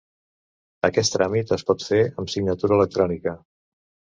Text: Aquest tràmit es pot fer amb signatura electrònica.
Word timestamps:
Aquest 0.87 1.13
tràmit 1.17 1.53
es 1.57 1.65
pot 1.69 1.85
fer 1.91 1.99
amb 2.07 2.33
signatura 2.37 2.77
electrònica. 2.81 3.37